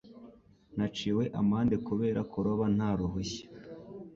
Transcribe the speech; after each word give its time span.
Naciwe 0.77 1.23
amande 1.39 1.75
kubera 1.87 2.19
kuroba 2.31 2.65
nta 2.75 2.89
ruhushya. 2.99 3.45